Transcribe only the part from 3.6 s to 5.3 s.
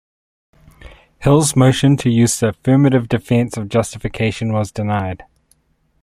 justification was denied.